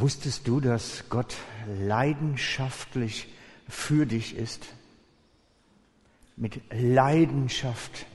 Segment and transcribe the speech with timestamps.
[0.00, 1.36] Wusstest du, dass Gott
[1.78, 3.28] leidenschaftlich
[3.68, 4.66] für dich ist?
[6.36, 8.06] Mit Leidenschaft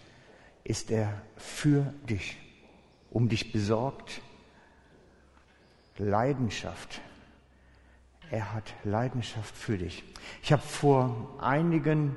[0.64, 2.38] ist er für dich,
[3.12, 4.20] um dich besorgt.
[6.00, 7.02] Leidenschaft.
[8.32, 10.04] Er hat Leidenschaft für dich.
[10.42, 12.16] Ich habe vor einigen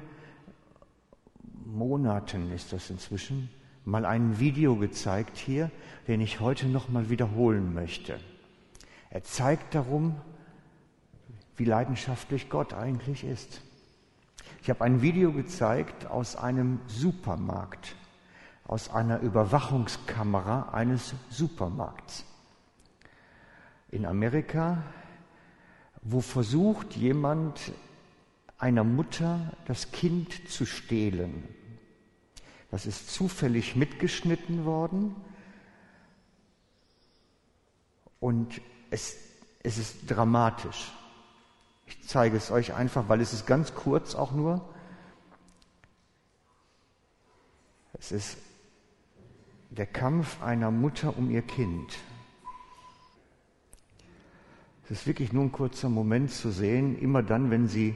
[1.67, 3.51] Monaten, ist das inzwischen,
[3.85, 5.71] mal ein Video gezeigt hier,
[6.07, 8.19] den ich heute noch mal wiederholen möchte.
[9.11, 10.21] Er zeigt darum,
[11.57, 13.63] wie leidenschaftlich Gott eigentlich ist.
[14.63, 17.97] Ich habe ein Video gezeigt aus einem Supermarkt,
[18.65, 22.25] aus einer Überwachungskamera eines Supermarkts
[23.91, 24.83] in Amerika,
[26.03, 27.73] wo versucht jemand
[28.59, 31.49] einer Mutter das Kind zu stehlen.
[32.71, 35.17] Das ist zufällig mitgeschnitten worden
[38.21, 39.17] und es,
[39.63, 40.93] es ist dramatisch.
[41.87, 44.69] Ich zeige es euch einfach, weil es ist ganz kurz auch nur.
[47.95, 48.39] Es ist
[49.71, 51.99] der Kampf einer Mutter um ihr Kind.
[54.85, 57.95] Es ist wirklich nur ein kurzer Moment zu sehen, immer dann, wenn sie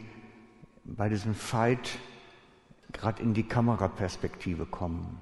[0.84, 1.98] bei diesem Fight
[2.92, 5.20] gerade in die Kameraperspektive kommen.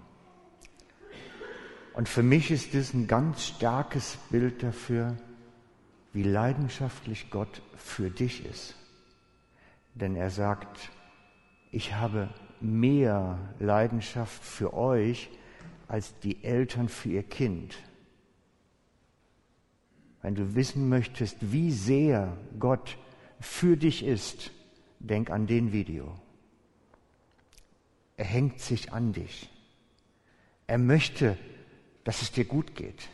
[1.92, 5.16] Und für mich ist das ein ganz starkes Bild dafür,
[6.12, 8.74] wie leidenschaftlich Gott für dich ist.
[9.94, 10.90] Denn er sagt,
[11.70, 12.28] ich habe
[12.60, 15.30] mehr Leidenschaft für euch
[15.88, 17.76] als die Eltern für ihr Kind.
[20.22, 22.98] Wenn du wissen möchtest, wie sehr Gott
[23.40, 24.50] für dich ist,
[24.98, 26.14] denk an den Video.
[28.16, 29.48] Er hängt sich an dich.
[30.66, 31.38] Er möchte,
[32.04, 33.08] dass es dir gut geht.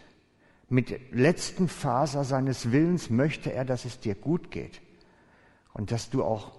[0.69, 4.81] Mit letzten Faser seines Willens möchte er, dass es dir gut geht
[5.73, 6.59] und dass du auch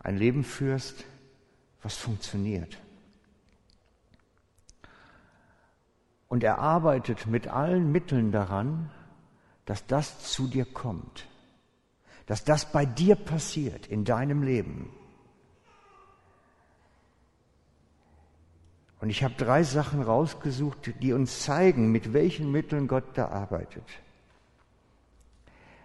[0.00, 1.04] ein Leben führst,
[1.82, 2.78] was funktioniert.
[6.28, 8.90] Und er arbeitet mit allen Mitteln daran,
[9.64, 11.26] dass das zu dir kommt,
[12.26, 14.90] dass das bei dir passiert in deinem Leben.
[19.00, 23.84] Und ich habe drei Sachen rausgesucht, die uns zeigen, mit welchen Mitteln Gott da arbeitet.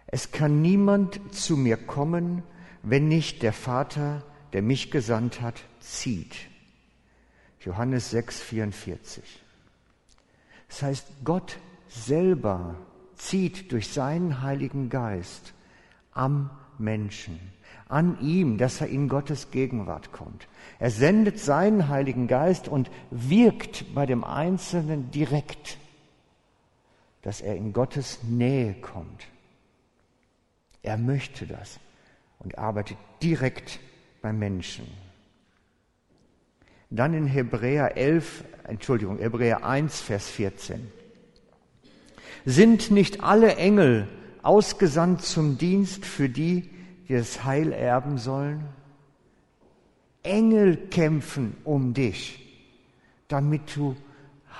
[0.07, 2.44] Es kann niemand zu mir kommen,
[2.81, 6.35] wenn nicht der Vater, der mich gesandt hat, zieht.
[7.62, 9.23] Johannes 6, 44.
[10.68, 11.57] Das heißt, Gott
[11.88, 12.75] selber
[13.16, 15.53] zieht durch seinen Heiligen Geist
[16.13, 17.40] am Menschen
[17.93, 20.47] an ihm, dass er in Gottes Gegenwart kommt.
[20.79, 25.77] Er sendet seinen Heiligen Geist und wirkt bei dem Einzelnen direkt,
[27.21, 29.27] dass er in Gottes Nähe kommt.
[30.81, 31.79] Er möchte das
[32.39, 33.79] und arbeitet direkt
[34.23, 34.87] beim Menschen.
[36.89, 40.91] Dann in Hebräer 11, Entschuldigung, Hebräer 1, Vers 14.
[42.43, 44.07] Sind nicht alle Engel
[44.41, 46.72] ausgesandt zum Dienst für die,
[47.08, 48.66] die das Heil erben sollen?
[50.24, 52.40] Engel kämpfen um dich,
[53.28, 53.96] damit du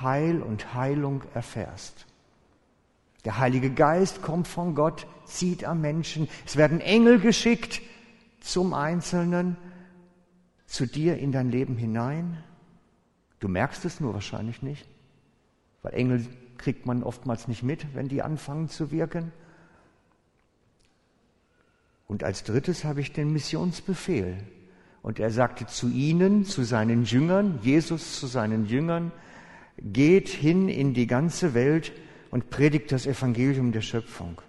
[0.02, 2.06] Heil und Heilung erfährst.
[3.26, 6.28] Der Heilige Geist kommt von Gott, zieht am Menschen.
[6.46, 7.82] Es werden Engel geschickt
[8.42, 9.56] zum Einzelnen,
[10.66, 12.44] zu dir in dein Leben hinein.
[13.40, 14.88] Du merkst es nur wahrscheinlich nicht,
[15.82, 16.26] weil Engel
[16.58, 19.32] kriegt man oftmals nicht mit, wenn die anfangen zu wirken.
[22.08, 24.38] Und als drittes habe ich den Missionsbefehl.
[25.02, 29.12] Und er sagte zu ihnen, zu seinen Jüngern, Jesus zu seinen Jüngern,
[29.78, 31.92] geht hin in die ganze Welt
[32.32, 34.42] und predigt das Evangelium der Schöpfung.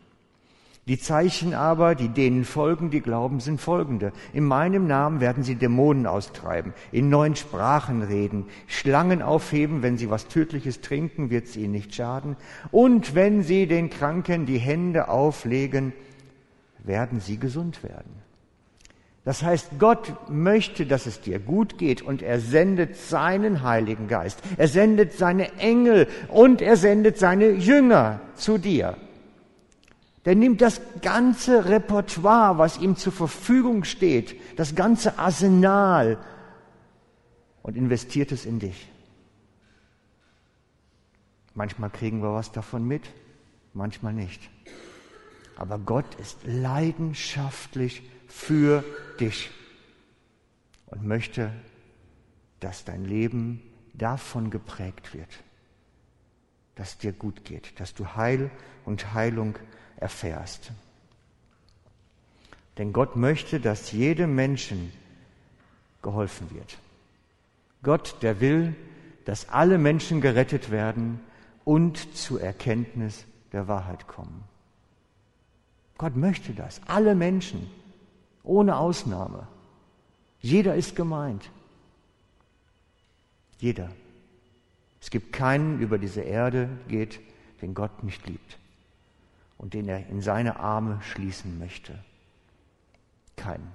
[0.87, 4.13] Die Zeichen aber, die denen folgen, die glauben, sind folgende.
[4.35, 10.11] In meinem Namen werden sie Dämonen austreiben, in neuen Sprachen reden, Schlangen aufheben, wenn sie
[10.11, 12.37] was Tödliches trinken, wird es ihnen nicht schaden.
[12.71, 15.95] Und wenn sie den Kranken die Hände auflegen,
[16.85, 18.23] werden sie gesund werden.
[19.25, 24.43] Das heißt, Gott möchte, dass es dir gut geht und er sendet seinen Heiligen Geist,
[24.59, 28.99] er sendet seine Engel und er sendet seine Jünger zu dir.
[30.27, 36.19] Der nimmt das ganze Repertoire, was ihm zur Verfügung steht, das ganze Arsenal
[37.63, 38.91] und investiert es in dich.
[41.55, 43.03] Manchmal kriegen wir was davon mit,
[43.73, 44.51] manchmal nicht.
[45.57, 48.85] Aber Gott ist leidenschaftlich für
[49.21, 49.51] dich
[50.87, 51.53] und möchte,
[52.61, 53.63] dass dein Leben
[53.93, 55.29] davon geprägt wird,
[56.75, 58.51] dass dir gut geht, dass du Heil
[58.85, 59.57] und Heilung
[59.97, 60.73] erfährst.
[62.79, 64.93] Denn Gott möchte, dass jedem Menschen
[66.03, 66.79] geholfen wird.
[67.83, 68.75] Gott, der will,
[69.25, 71.21] dass alle Menschen gerettet werden
[71.65, 74.45] und zur Erkenntnis der Wahrheit kommen.
[75.99, 76.81] Gott möchte das.
[76.87, 77.71] Alle Menschen,
[78.43, 79.47] ohne Ausnahme.
[80.41, 81.51] Jeder ist gemeint.
[83.59, 83.91] Jeder.
[85.01, 87.21] Es gibt keinen über diese Erde geht,
[87.63, 88.59] den Gott nicht liebt
[89.59, 91.99] und den er in seine Arme schließen möchte.
[93.37, 93.73] Keinen.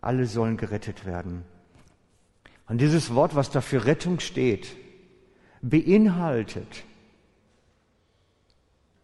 [0.00, 1.44] Alle sollen gerettet werden.
[2.66, 4.76] Und dieses Wort, was da für Rettung steht,
[5.60, 6.84] beinhaltet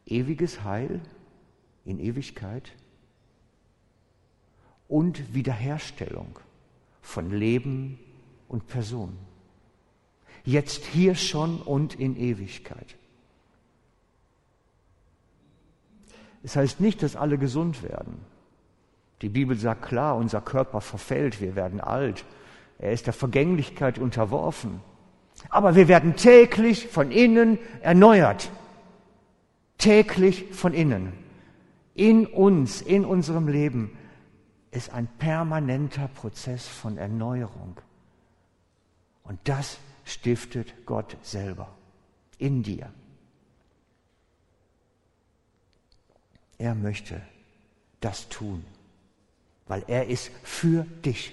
[0.07, 1.01] ewiges Heil
[1.91, 2.73] in Ewigkeit
[4.89, 6.39] und Wiederherstellung
[7.03, 7.99] von Leben
[8.49, 9.17] und Person.
[10.45, 12.97] Jetzt hier schon und in Ewigkeit.
[16.43, 18.25] Es heißt nicht, dass alle gesund werden.
[19.21, 22.25] Die Bibel sagt klar, unser Körper verfällt, wir werden alt,
[22.79, 24.81] er ist der Vergänglichkeit unterworfen.
[25.51, 28.51] Aber wir werden täglich von innen erneuert.
[29.77, 31.13] Täglich von innen.
[31.95, 33.97] In uns, in unserem Leben
[34.71, 37.81] ist ein permanenter Prozess von Erneuerung.
[39.25, 41.77] Und das stiftet Gott selber
[42.39, 42.93] in dir.
[46.59, 47.21] Er möchte
[48.01, 48.65] das tun,
[49.67, 51.33] weil er ist für dich.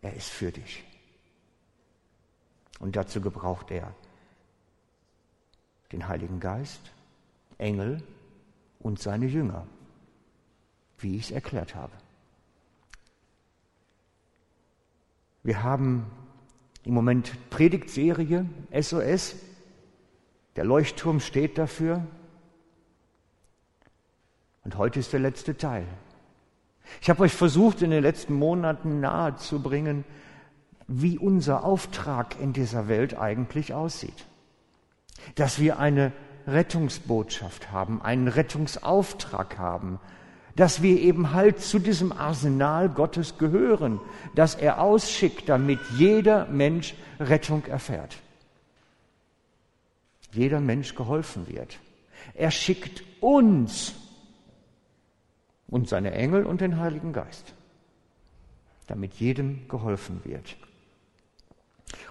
[0.00, 0.84] Er ist für dich.
[2.78, 3.94] Und dazu gebraucht er
[5.92, 6.80] den Heiligen Geist,
[7.58, 8.02] Engel
[8.80, 9.66] und seine Jünger,
[10.98, 11.92] wie ich es erklärt habe.
[15.42, 16.06] Wir haben
[16.84, 18.46] im Moment Predigtserie
[18.78, 19.36] SOS.
[20.56, 22.06] Der Leuchtturm steht dafür.
[24.64, 25.86] Und heute ist der letzte Teil.
[27.00, 30.04] Ich habe euch versucht, in den letzten Monaten nahezubringen,
[30.86, 34.26] wie unser Auftrag in dieser Welt eigentlich aussieht.
[35.36, 36.12] Dass wir eine
[36.52, 39.98] Rettungsbotschaft haben, einen Rettungsauftrag haben,
[40.56, 44.00] dass wir eben halt zu diesem Arsenal Gottes gehören,
[44.34, 48.18] das er ausschickt, damit jeder Mensch Rettung erfährt.
[50.32, 51.78] Jeder Mensch geholfen wird.
[52.34, 53.94] Er schickt uns
[55.68, 57.54] und seine Engel und den Heiligen Geist,
[58.86, 60.56] damit jedem geholfen wird.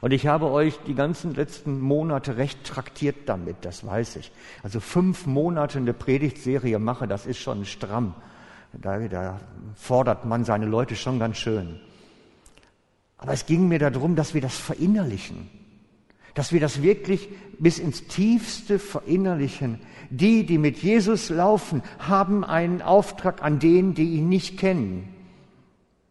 [0.02, 4.32] Und ich habe euch die ganzen letzten Monate recht traktiert damit, das weiß ich.
[4.64, 8.16] Also fünf Monate eine Predigtserie mache, das ist schon stramm.
[8.74, 9.40] Da, da
[9.76, 11.80] fordert man seine Leute schon ganz schön.
[13.18, 15.50] Aber es ging mir darum, dass wir das verinnerlichen.
[16.34, 17.28] Dass wir das wirklich
[17.58, 19.80] bis ins Tiefste verinnerlichen.
[20.10, 25.14] Die, die mit Jesus laufen, haben einen Auftrag an denen, die ihn nicht kennen.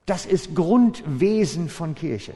[0.04, 2.34] Das ist Grundwesen von Kirche.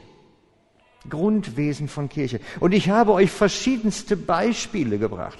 [1.09, 2.39] Grundwesen von Kirche.
[2.59, 5.37] Und ich habe euch verschiedenste Beispiele gebracht.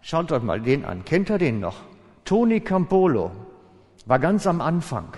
[0.00, 1.04] Schaut euch mal den an.
[1.04, 1.76] Kennt ihr den noch?
[2.24, 3.32] Toni Campolo
[4.06, 5.08] war ganz am Anfang.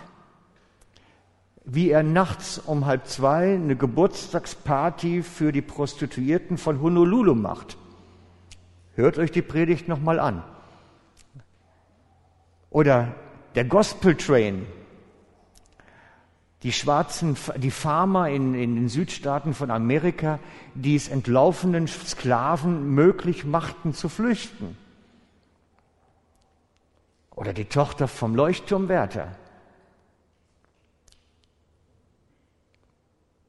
[1.64, 7.76] Wie er nachts um halb zwei eine Geburtstagsparty für die Prostituierten von Honolulu macht.
[8.94, 10.42] Hört euch die Predigt nochmal an.
[12.70, 13.14] Oder
[13.54, 14.66] der Gospel Train,
[16.62, 20.38] die schwarzen, die Farmer in, in den Südstaaten von Amerika,
[20.74, 24.76] die es entlaufenen Sklaven möglich machten zu flüchten.
[27.30, 29.34] Oder die Tochter vom Leuchtturmwärter.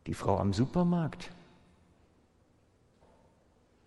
[0.07, 1.29] Die Frau am Supermarkt.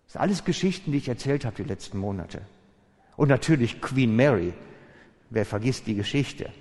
[0.05, 2.41] Das sind alles Geschichten, die ich erzählt habe die letzten Monate.
[3.17, 4.53] Und natürlich Queen Mary.
[5.31, 6.51] Wer vergisst die Geschichte?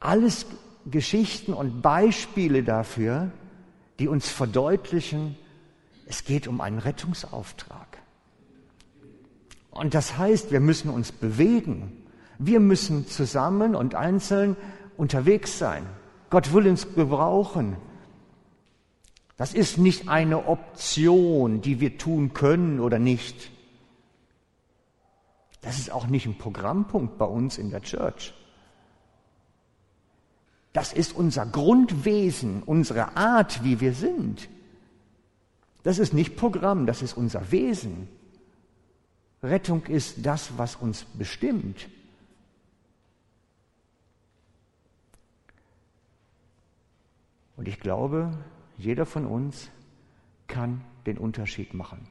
[0.00, 0.46] Alles
[0.86, 3.30] Geschichten und Beispiele dafür,
[3.98, 5.36] die uns verdeutlichen,
[6.06, 7.98] es geht um einen Rettungsauftrag.
[9.70, 12.04] Und das heißt, wir müssen uns bewegen.
[12.38, 14.56] Wir müssen zusammen und einzeln
[14.96, 15.86] unterwegs sein.
[16.30, 17.76] Gott will uns gebrauchen.
[19.36, 23.50] Das ist nicht eine Option, die wir tun können oder nicht.
[25.60, 28.34] Das ist auch nicht ein Programmpunkt bei uns in der Church.
[30.72, 34.48] Das ist unser Grundwesen, unsere Art, wie wir sind.
[35.82, 38.08] Das ist nicht Programm, das ist unser Wesen.
[39.42, 41.88] Rettung ist das, was uns bestimmt.
[47.56, 48.30] Und ich glaube,
[48.76, 49.68] jeder von uns
[50.46, 52.06] kann den Unterschied machen.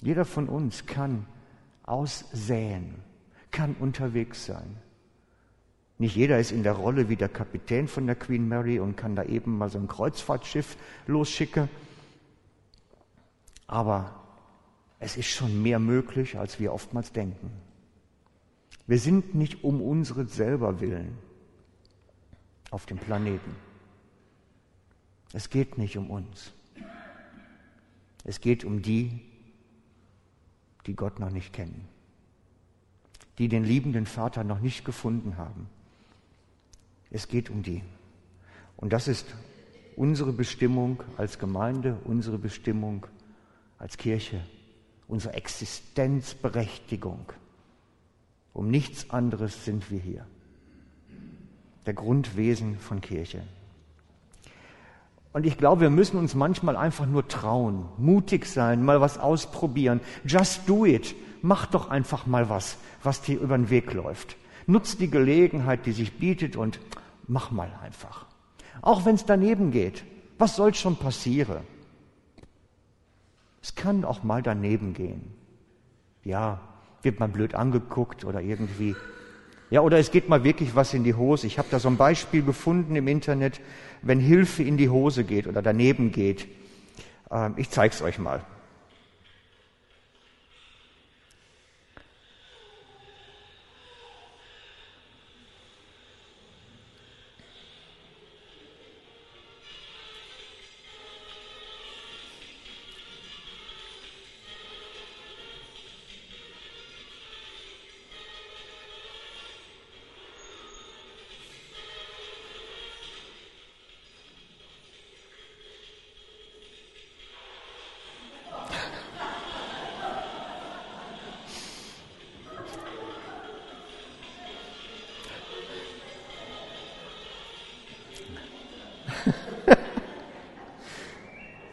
[0.00, 1.26] Jeder von uns kann
[1.84, 2.94] aussäen,
[3.50, 4.76] kann unterwegs sein.
[5.98, 9.16] Nicht jeder ist in der Rolle wie der Kapitän von der Queen Mary und kann
[9.16, 10.76] da eben mal so ein Kreuzfahrtschiff
[11.06, 11.68] losschicken.
[13.66, 14.22] Aber
[14.98, 17.50] es ist schon mehr möglich, als wir oftmals denken.
[18.86, 21.18] Wir sind nicht um unsere selber willen
[22.70, 23.56] auf dem Planeten.
[25.32, 26.52] Es geht nicht um uns.
[28.22, 29.20] Es geht um die,
[30.86, 31.88] die Gott noch nicht kennen,
[33.38, 35.68] die den liebenden Vater noch nicht gefunden haben.
[37.10, 37.82] Es geht um die.
[38.76, 39.26] Und das ist
[39.96, 43.06] unsere Bestimmung als Gemeinde, unsere Bestimmung
[43.78, 44.40] als Kirche,
[45.08, 47.32] unsere Existenzberechtigung.
[48.52, 50.26] Um nichts anderes sind wir hier.
[51.84, 53.42] Der Grundwesen von Kirche.
[55.32, 60.00] Und ich glaube, wir müssen uns manchmal einfach nur trauen, mutig sein, mal was ausprobieren.
[60.24, 61.14] Just do it.
[61.42, 64.36] Mach doch einfach mal was, was dir über den Weg läuft.
[64.66, 66.80] Nutz die Gelegenheit, die sich bietet und
[67.26, 68.26] mach mal einfach.
[68.82, 70.04] Auch wenn es daneben geht.
[70.38, 71.60] Was soll schon passieren?
[73.62, 75.32] Es kann auch mal daneben gehen.
[76.24, 76.60] Ja,
[77.02, 78.94] wird man blöd angeguckt oder irgendwie.
[79.70, 81.46] Ja, oder es geht mal wirklich was in die Hose.
[81.46, 83.60] Ich habe da so ein Beispiel gefunden im Internet
[84.02, 86.46] wenn Hilfe in die Hose geht oder daneben geht.
[87.30, 88.44] Ähm, ich zeige es euch mal.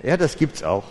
[0.04, 0.84] Ja, das gibt's auch.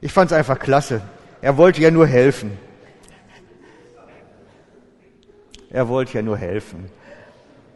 [0.00, 1.02] Ich fand es einfach klasse.
[1.40, 2.56] Er wollte ja nur helfen.
[5.70, 6.90] Er wollte ja nur helfen.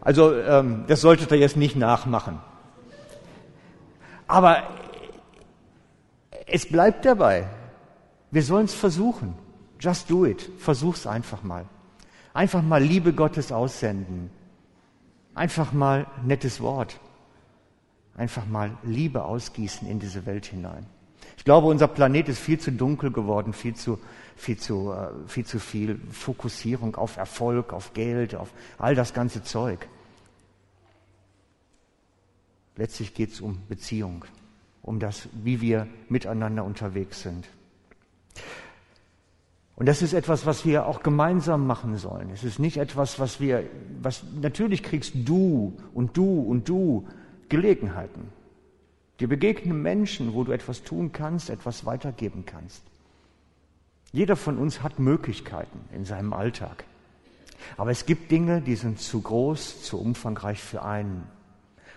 [0.00, 2.38] Also ähm, das solltet ihr jetzt nicht nachmachen.
[4.28, 4.62] Aber
[6.46, 7.48] es bleibt dabei.
[8.30, 9.34] Wir sollen es versuchen.
[9.80, 10.48] Just do it.
[10.58, 11.64] Versuch's einfach mal.
[12.32, 14.30] Einfach mal Liebe Gottes aussenden.
[15.34, 17.00] Einfach mal nettes Wort
[18.18, 20.84] einfach mal Liebe ausgießen in diese Welt hinein.
[21.36, 23.98] Ich glaube, unser Planet ist viel zu dunkel geworden, viel zu,
[24.36, 29.42] viel zu, äh, viel zu viel Fokussierung auf Erfolg, auf Geld, auf all das ganze
[29.42, 29.88] Zeug.
[32.76, 34.24] Letztlich geht es um Beziehung,
[34.82, 37.48] um das, wie wir miteinander unterwegs sind.
[39.74, 42.30] Und das ist etwas, was wir auch gemeinsam machen sollen.
[42.30, 43.64] Es ist nicht etwas, was wir,
[44.02, 47.06] was, natürlich kriegst du und du und du
[47.48, 48.32] Gelegenheiten.
[49.20, 52.82] Dir begegnen Menschen, wo du etwas tun kannst, etwas weitergeben kannst.
[54.12, 56.84] Jeder von uns hat Möglichkeiten in seinem Alltag.
[57.76, 61.24] Aber es gibt Dinge, die sind zu groß, zu umfangreich für einen.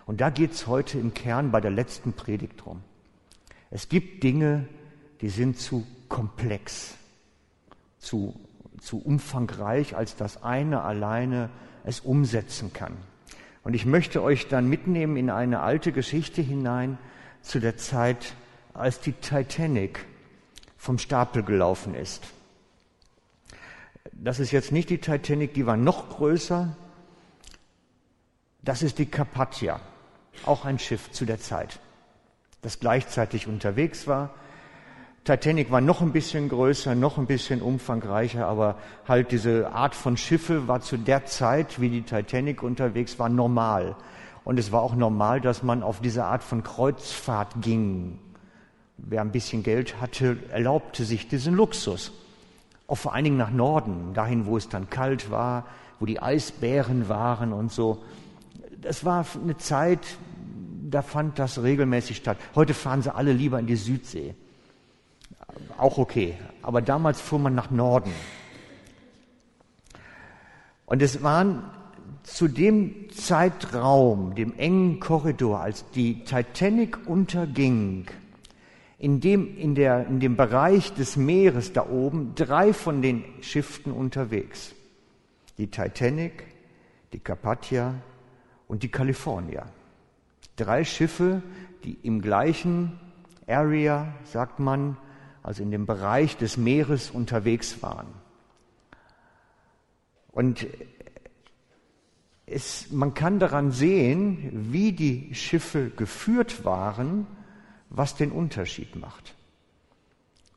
[0.05, 2.81] Und da geht es heute im Kern bei der letzten Predigt drum.
[3.69, 4.67] Es gibt Dinge,
[5.21, 6.95] die sind zu komplex,
[7.99, 8.35] zu,
[8.81, 11.49] zu umfangreich, als das eine alleine
[11.85, 12.97] es umsetzen kann.
[13.63, 16.97] Und ich möchte euch dann mitnehmen in eine alte Geschichte hinein
[17.41, 18.33] zu der Zeit,
[18.73, 20.05] als die Titanic
[20.77, 22.23] vom Stapel gelaufen ist.
[24.13, 26.75] Das ist jetzt nicht die Titanic, die war noch größer.
[28.63, 29.79] Das ist die Carpathia,
[30.45, 31.79] auch ein Schiff zu der Zeit,
[32.61, 34.33] das gleichzeitig unterwegs war
[35.31, 38.75] Titanic war noch ein bisschen größer, noch ein bisschen umfangreicher, aber
[39.07, 43.95] halt diese Art von Schiffe war zu der Zeit, wie die Titanic unterwegs war, normal.
[44.43, 48.19] Und es war auch normal, dass man auf diese Art von Kreuzfahrt ging.
[48.97, 52.11] Wer ein bisschen Geld hatte, erlaubte sich diesen Luxus.
[52.87, 55.65] Auch vor allen Dingen nach Norden, dahin, wo es dann kalt war,
[56.01, 58.03] wo die Eisbären waren und so.
[58.81, 60.01] Das war eine Zeit,
[60.89, 62.35] da fand das regelmäßig statt.
[62.53, 64.35] Heute fahren sie alle lieber in die Südsee
[65.77, 66.35] auch okay.
[66.61, 68.11] Aber damals fuhr man nach Norden.
[70.85, 71.63] Und es waren
[72.23, 78.07] zu dem Zeitraum, dem engen Korridor, als die Titanic unterging,
[78.99, 83.91] in dem, in, der, in dem Bereich des Meeres da oben drei von den Schiffen
[83.91, 84.75] unterwegs.
[85.57, 86.43] Die Titanic,
[87.13, 87.95] die Carpathia
[88.67, 89.65] und die California.
[90.55, 91.41] Drei Schiffe,
[91.83, 92.99] die im gleichen
[93.47, 94.97] Area, sagt man,
[95.43, 98.07] also in dem Bereich des Meeres unterwegs waren.
[100.31, 100.67] Und
[102.45, 107.27] es, man kann daran sehen, wie die Schiffe geführt waren,
[107.89, 109.35] was den Unterschied macht.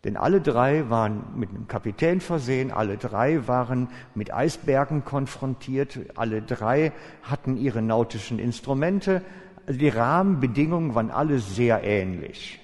[0.04, 6.42] Denn alle drei waren mit einem Kapitän versehen, alle drei waren mit Eisbergen konfrontiert, alle
[6.42, 9.22] drei hatten ihre nautischen Instrumente.
[9.66, 12.60] Also die Rahmenbedingungen waren alle sehr ähnlich.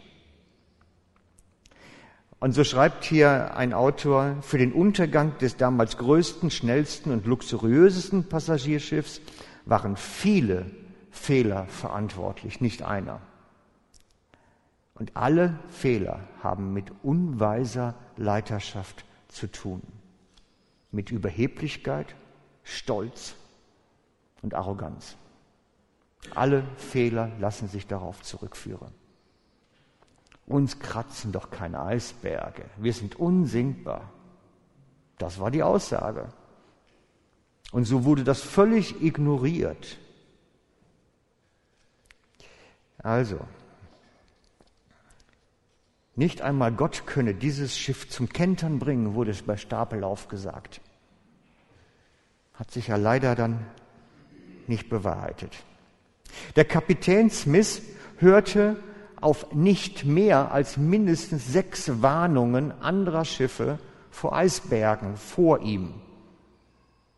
[2.41, 8.29] Und so schreibt hier ein Autor, für den Untergang des damals größten, schnellsten und luxuriösesten
[8.31, 9.21] Passagierschiffs
[9.67, 10.71] waren viele
[11.11, 13.21] Fehler verantwortlich, nicht einer.
[14.95, 19.83] Und alle Fehler haben mit unweiser Leiterschaft zu tun,
[20.91, 22.15] mit Überheblichkeit,
[22.65, 23.35] Stolz
[24.41, 25.17] und Arroganz.
[26.35, 29.00] Alle Fehler lassen sich darauf zurückführen.
[30.51, 34.11] Uns kratzen doch keine Eisberge, wir sind unsinkbar.
[35.17, 36.33] Das war die Aussage.
[37.71, 39.97] Und so wurde das völlig ignoriert.
[42.99, 43.39] Also,
[46.17, 50.81] nicht einmal Gott könne dieses Schiff zum Kentern bringen, wurde es bei Stapellauf gesagt.
[52.55, 53.65] Hat sich ja leider dann
[54.67, 55.57] nicht bewahrheitet.
[56.57, 57.83] Der Kapitän Smith
[58.19, 58.83] hörte
[59.21, 63.79] auf nicht mehr als mindestens sechs Warnungen anderer Schiffe
[64.11, 65.95] vor Eisbergen vor ihm.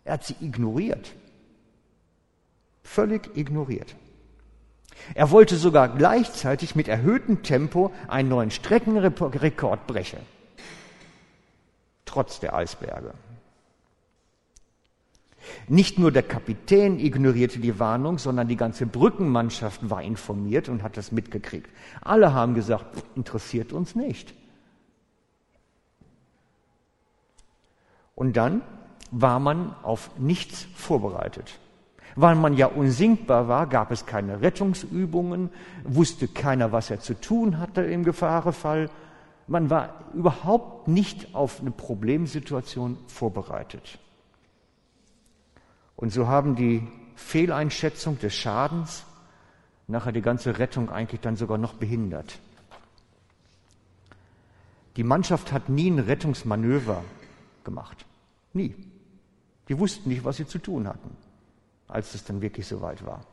[0.04, 1.12] Er hat sie ignoriert.
[2.82, 3.94] Völlig ignoriert.
[5.14, 10.20] Er wollte sogar gleichzeitig mit erhöhtem Tempo einen neuen Streckenrekord brechen.
[12.04, 13.14] Trotz der Eisberge.
[15.68, 20.96] Nicht nur der Kapitän ignorierte die Warnung, sondern die ganze Brückenmannschaft war informiert und hat
[20.96, 21.68] das mitgekriegt.
[22.00, 24.34] Alle haben gesagt, interessiert uns nicht.
[28.14, 28.62] Und dann
[29.10, 31.58] war man auf nichts vorbereitet.
[32.14, 35.50] Weil man ja unsinkbar war, gab es keine Rettungsübungen,
[35.84, 38.90] wusste keiner, was er zu tun hatte im Gefahrefall.
[39.46, 43.98] Man war überhaupt nicht auf eine Problemsituation vorbereitet.
[45.96, 49.04] Und so haben die Fehleinschätzung des Schadens
[49.86, 52.38] nachher die ganze Rettung eigentlich dann sogar noch behindert.
[54.96, 57.02] Die Mannschaft hat nie ein Rettungsmanöver
[57.64, 58.04] gemacht.
[58.52, 58.74] Nie.
[59.68, 61.16] Die wussten nicht, was sie zu tun hatten
[61.92, 63.24] als es dann wirklich soweit war.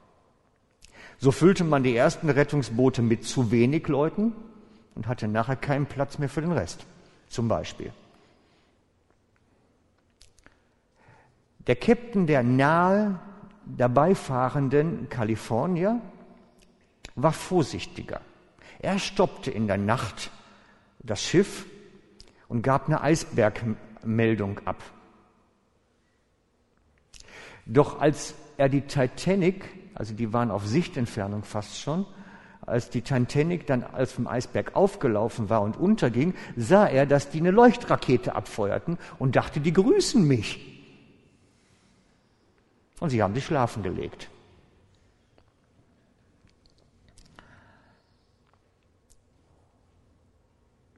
[1.17, 4.34] So füllte man die ersten Rettungsboote mit zu wenig Leuten
[4.95, 6.86] und hatte nachher keinen Platz mehr für den Rest,
[7.30, 7.91] zum Beispiel.
[11.69, 13.19] Der Captain der nahe
[13.63, 16.01] dabei fahrenden Kalifornier
[17.13, 18.21] war vorsichtiger.
[18.79, 20.32] Er stoppte in der Nacht
[20.97, 21.67] das Schiff
[22.47, 24.82] und gab eine Eisbergmeldung ab.
[27.67, 32.08] Doch als er die Titanic, also die waren auf Sichtentfernung fast schon,
[32.62, 37.38] als die Titanic dann als vom Eisberg aufgelaufen war und unterging, sah er, dass die
[37.38, 40.68] eine Leuchtrakete abfeuerten und dachte, die grüßen mich.
[43.00, 44.30] Und sie haben sich schlafen gelegt.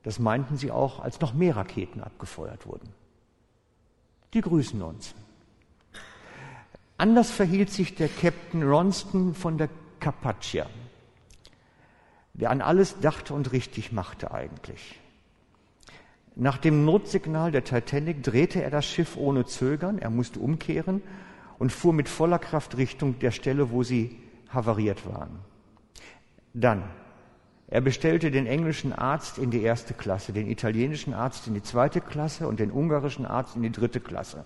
[0.04, 2.90] Das meinten sie auch, als noch mehr Raketen abgefeuert wurden.
[4.34, 5.14] Die grüßen uns.
[6.98, 10.68] Anders verhielt sich der Captain Ronston von der Carpathia,
[12.34, 15.00] der an alles dachte und richtig machte eigentlich.
[16.36, 21.04] Nach dem Notsignal der Titanic drehte er das Schiff ohne Zögern, er musste umkehren
[21.62, 24.18] und fuhr mit voller Kraft Richtung der Stelle, wo sie
[24.50, 25.40] havariert waren.
[26.56, 26.84] Dann,
[27.68, 32.02] er bestellte den englischen Arzt in die erste Klasse, den italienischen Arzt in die zweite
[32.02, 34.44] Klasse und den ungarischen Arzt in die dritte Klasse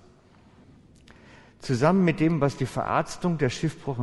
[1.65, 3.97] zusammen mit dem, was die Verarztung der Schiffbruch,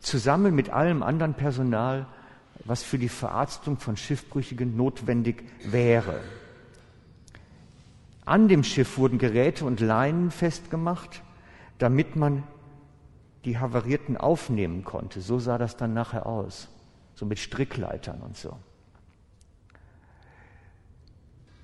[0.00, 2.06] zusammen mit allem anderen Personal,
[2.64, 6.20] was für die Verarztung von Schiffbrüchigen notwendig wäre.
[8.24, 11.22] An dem Schiff wurden Geräte und Leinen festgemacht,
[11.78, 12.42] damit man
[13.44, 15.20] die Havarierten aufnehmen konnte.
[15.20, 16.68] So sah das dann nachher aus,
[17.14, 18.56] so mit Strickleitern und so.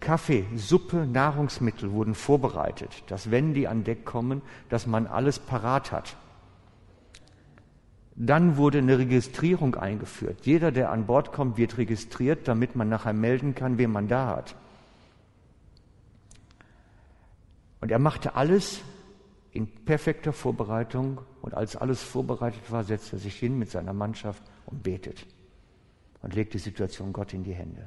[0.00, 5.92] Kaffee, Suppe, Nahrungsmittel wurden vorbereitet, dass wenn die an Deck kommen, dass man alles parat
[5.92, 6.16] hat.
[8.14, 10.44] Dann wurde eine Registrierung eingeführt.
[10.44, 14.26] Jeder, der an Bord kommt, wird registriert, damit man nachher melden kann, wen man da
[14.28, 14.54] hat.
[17.80, 18.82] Und er machte alles
[19.54, 24.42] in perfekter Vorbereitung und als alles vorbereitet war, setzte er sich hin mit seiner Mannschaft
[24.66, 25.26] und betet.
[26.22, 27.86] und legt die Situation Gott in die Hände.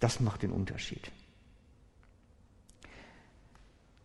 [0.00, 1.12] Das macht den Unterschied.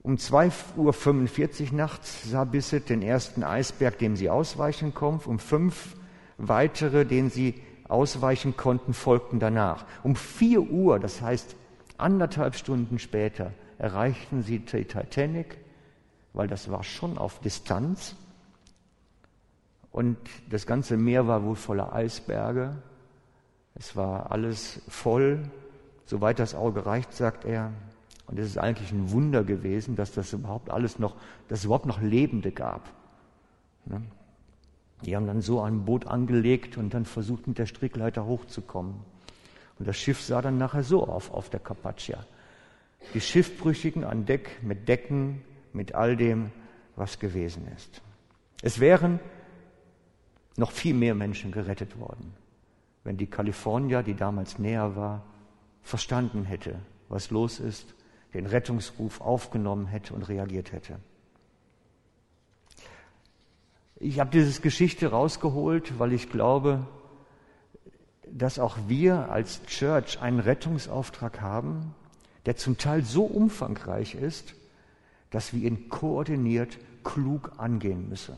[0.02, 5.30] Um 2.45 Uhr nachts sah Bisset den ersten Eisberg, dem sie ausweichen konnten.
[5.30, 5.96] Um fünf
[6.38, 9.86] weitere, denen sie ausweichen konnten, folgten danach.
[10.04, 11.56] Um 4 Uhr, das heißt
[11.98, 15.58] anderthalb Stunden später, erreichten sie die Titanic,
[16.34, 18.16] weil das war schon auf Distanz.
[19.92, 20.18] Und
[20.50, 22.76] das ganze Meer war wohl voller Eisberge.
[23.76, 25.50] Es war alles voll,
[26.06, 27.72] soweit das Auge reicht, sagt er.
[28.26, 31.16] Und es ist eigentlich ein Wunder gewesen, dass das überhaupt alles noch,
[31.48, 32.90] dass es überhaupt noch Lebende gab.
[33.86, 34.02] Ne?
[35.06, 38.96] Die haben dann so ein Boot angelegt und dann versucht, mit der Strickleiter hochzukommen.
[39.78, 42.26] Und das Schiff sah dann nachher so auf, auf der Carpaccia.
[43.14, 45.42] Die Schiffbrüchigen an Deck mit Decken,
[45.74, 46.52] mit all dem,
[46.96, 48.02] was gewesen ist.
[48.62, 49.20] Es wären
[50.56, 52.34] noch viel mehr Menschen gerettet worden,
[53.04, 55.24] wenn die Kalifornier, die damals näher war,
[55.82, 57.96] verstanden hätte, was los ist,
[58.34, 61.00] den Rettungsruf aufgenommen hätte und reagiert hätte.
[63.96, 66.86] Ich habe diese Geschichte rausgeholt, weil ich glaube,
[68.28, 71.94] dass auch wir als Church einen Rettungsauftrag haben,
[72.46, 74.56] der zum Teil so umfangreich ist,
[75.34, 78.36] dass wir ihn koordiniert, klug angehen müssen.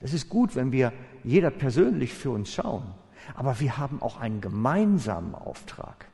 [0.00, 0.90] Es ist gut, wenn wir
[1.22, 2.94] jeder persönlich für uns schauen,
[3.34, 6.06] aber wir haben auch einen gemeinsamen Auftrag,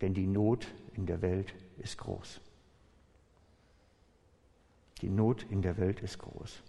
[0.00, 2.40] denn die Not in der Welt ist groß.
[5.02, 6.62] Die Not in der Welt ist groß.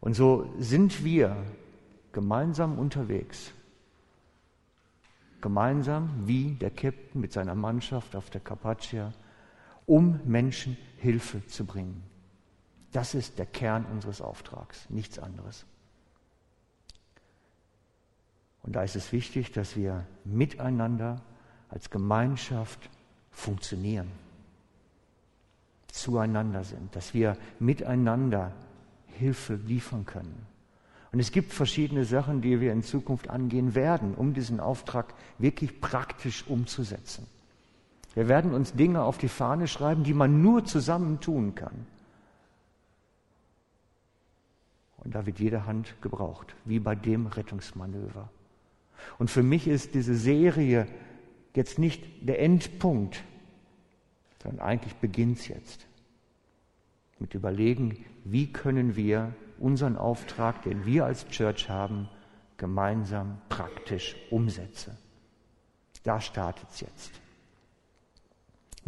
[0.00, 1.36] Und so sind wir
[2.12, 3.52] gemeinsam unterwegs.
[5.42, 9.12] Gemeinsam wie der Captain mit seiner Mannschaft auf der Carpathia,
[9.90, 12.04] um Menschen Hilfe zu bringen.
[12.92, 15.66] Das ist der Kern unseres Auftrags, nichts anderes.
[18.62, 21.20] Und da ist es wichtig, dass wir miteinander
[21.68, 22.88] als Gemeinschaft
[23.32, 24.08] funktionieren,
[25.88, 28.52] zueinander sind, dass wir miteinander
[29.18, 30.46] Hilfe liefern können.
[31.10, 35.80] Und es gibt verschiedene Sachen, die wir in Zukunft angehen werden, um diesen Auftrag wirklich
[35.80, 37.26] praktisch umzusetzen.
[38.14, 41.86] Wir werden uns Dinge auf die Fahne schreiben, die man nur zusammen tun kann.
[44.98, 48.28] Und da wird jede Hand gebraucht, wie bei dem Rettungsmanöver.
[49.18, 50.86] Und für mich ist diese Serie
[51.54, 53.24] jetzt nicht der Endpunkt,
[54.42, 55.86] sondern eigentlich beginnt es jetzt.
[57.18, 62.08] Mit Überlegen, wie können wir unseren Auftrag, den wir als Church haben,
[62.56, 64.96] gemeinsam praktisch umsetzen.
[66.02, 67.20] Da startet es jetzt.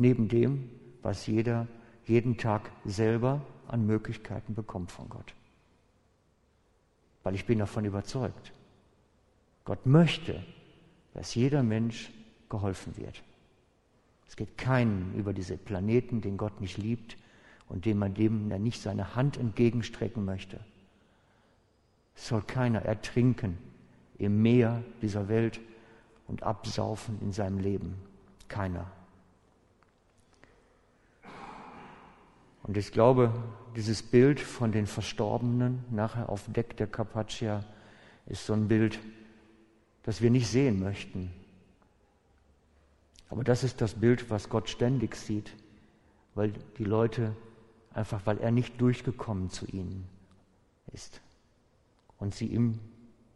[0.03, 0.69] Neben dem,
[1.01, 1.69] was jeder
[2.07, 5.33] jeden Tag selber an Möglichkeiten bekommt von Gott.
[7.23, 8.53] Weil ich bin davon überzeugt,
[9.65, 10.43] Gott möchte,
[11.15, 12.11] dass jeder Mensch
[12.49, 13.23] geholfen wird.
[14.27, 17.17] Es geht keinen über diese Planeten, den Gott nicht liebt
[17.69, 20.59] und dem man dem nicht seine Hand entgegenstrecken möchte.
[22.17, 23.57] Es soll keiner ertrinken
[24.19, 25.61] im Meer dieser Welt
[26.27, 27.95] und absaufen in seinem Leben.
[28.49, 28.91] Keiner.
[32.63, 33.33] Und ich glaube,
[33.77, 37.65] dieses Bild von den Verstorbenen nachher auf Deck der Carpathia
[38.27, 39.01] ist so ein Bild,
[40.05, 41.33] das wir nicht sehen möchten.
[43.29, 45.55] Aber das ist das Bild, was Gott ständig sieht,
[46.35, 47.35] weil die Leute
[47.95, 50.07] einfach, weil er nicht durchgekommen zu ihnen
[50.93, 51.21] ist
[52.19, 52.79] und sie im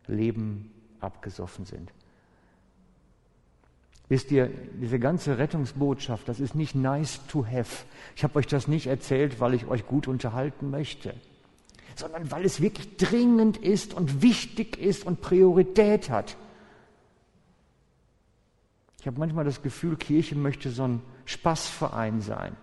[0.07, 1.93] Leben abgesoffen sind.
[4.09, 4.49] Wisst ihr,
[4.81, 7.85] diese ganze Rettungsbotschaft, das ist nicht nice to have.
[8.15, 11.15] Ich habe euch das nicht erzählt, weil ich euch gut unterhalten möchte,
[11.97, 16.37] sondern weil es wirklich dringend ist und wichtig ist und Priorität hat.
[19.01, 22.57] Ich habe manchmal das Gefühl, Kirche möchte so ein Spaßverein sein.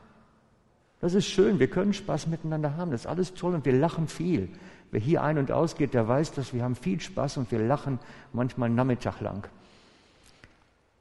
[1.01, 4.07] Das ist schön, wir können Spaß miteinander haben, das ist alles toll und wir lachen
[4.07, 4.47] viel.
[4.91, 7.99] Wer hier ein- und ausgeht, der weiß, dass wir haben viel Spaß und wir lachen
[8.31, 9.49] manchmal Nachmittag lang.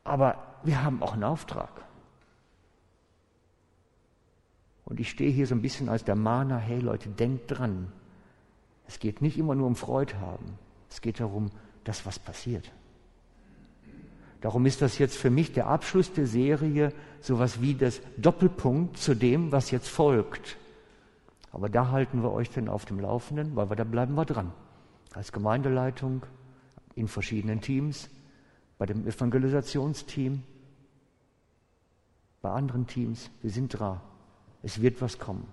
[0.05, 1.71] Aber wir haben auch einen Auftrag.
[4.85, 7.93] Und ich stehe hier so ein bisschen als der Mahner, hey Leute, denkt dran.
[8.87, 10.59] Es geht nicht immer nur um Freude haben.
[10.91, 11.51] Es geht darum,
[11.85, 12.71] dass was passiert.
[14.43, 19.15] Darum ist das jetzt für mich der Abschluss der Serie sowas wie das Doppelpunkt zu
[19.15, 20.57] dem, was jetzt folgt.
[21.53, 24.53] Aber da halten wir euch dann auf dem Laufenden, weil wir da bleiben wir dran.
[25.15, 26.27] Als Gemeindeleitung,
[26.97, 28.11] in verschiedenen Teams,
[28.83, 30.43] bei dem Evangelisationsteam,
[32.41, 33.31] bei anderen Teams.
[33.41, 34.01] Wir sind dran.
[34.61, 35.47] Es wird was kommen.